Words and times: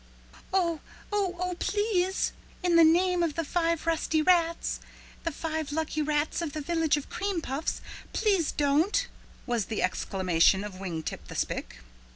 "Oh, 0.51 0.79
oh, 1.13 1.35
oh, 1.39 1.55
please 1.59 2.33
in 2.63 2.75
the 2.75 2.83
name 2.83 3.21
of 3.21 3.35
the 3.35 3.43
five 3.43 3.85
rusty 3.85 4.19
rats, 4.19 4.79
the 5.25 5.31
five 5.31 5.71
lucky 5.71 6.01
rats 6.01 6.41
of 6.41 6.53
the 6.53 6.59
Village 6.61 6.97
of 6.97 7.07
Cream 7.11 7.39
Puffs, 7.39 7.81
please 8.11 8.51
don't," 8.51 9.07
was 9.45 9.65
the 9.65 9.83
exclamation 9.83 10.63
of 10.63 10.79
Wing 10.79 11.03
Tip 11.03 11.27
the 11.27 11.35
Spick. 11.35 11.81